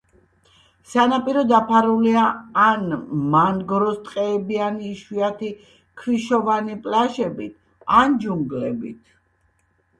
[0.93, 2.23] სანაპირო დაფარულია
[2.61, 2.95] ან
[3.35, 5.53] მანგროს ტყეებიანი იშვიათი
[6.03, 7.57] ქვიშოვანი პლაჟებით,
[8.01, 9.01] ან ჯუნგლებით.